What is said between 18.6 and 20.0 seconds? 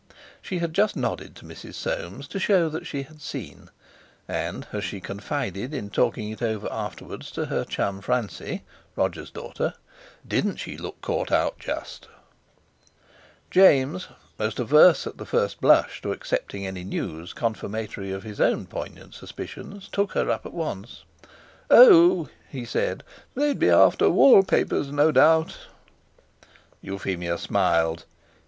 poignant suspicions,